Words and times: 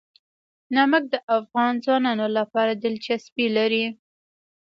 نمک 0.75 1.03
د 1.13 1.15
افغان 1.37 1.73
ځوانانو 1.85 2.27
لپاره 2.37 2.71
دلچسپي 2.83 3.47
لري. 3.57 3.85